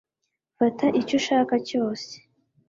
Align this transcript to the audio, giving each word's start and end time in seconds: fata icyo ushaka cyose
fata 0.57 0.85
icyo 0.99 1.13
ushaka 1.19 1.53
cyose 1.67 2.11